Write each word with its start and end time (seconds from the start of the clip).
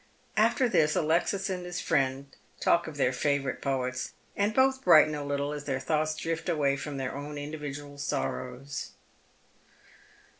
After 0.35 0.67
this 0.67 0.95
Alexis 0.95 1.47
and 1.47 1.63
his 1.63 1.79
friend 1.79 2.35
talk 2.59 2.87
of 2.87 2.97
their 2.97 3.13
favourite 3.13 3.61
poets, 3.61 4.13
and 4.35 4.51
both 4.51 4.83
brighten 4.83 5.13
a 5.13 5.23
little 5.23 5.51
aa 5.51 5.57
tlieir 5.59 5.79
thoughts 5.79 6.15
drift 6.15 6.49
away 6.49 6.75
fi'om 6.75 6.97
their 6.97 7.13
own 7.15 7.37
individual 7.37 7.99
sorrows. 7.99 8.93